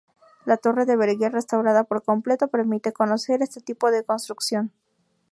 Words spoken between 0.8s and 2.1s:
de Verger", restaurada por